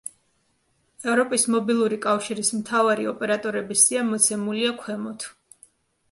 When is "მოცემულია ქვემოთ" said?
4.07-5.27